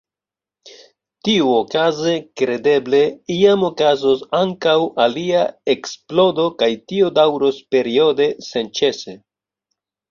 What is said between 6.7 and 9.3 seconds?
tio daŭros periode, senĉese.